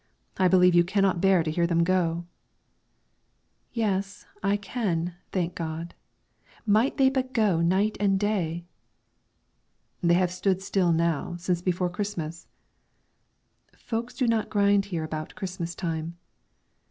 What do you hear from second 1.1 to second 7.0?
bear to hear them go." "Yes, I can, thank God! might